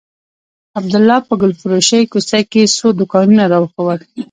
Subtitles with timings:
[0.79, 3.99] عبدالله په ګلفروشۍ کوڅه کښې څو دوکانونه راوښوول.